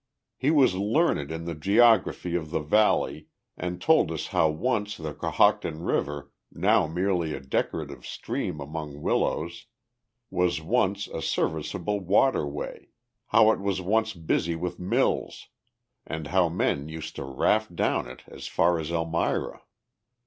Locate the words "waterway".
11.99-12.87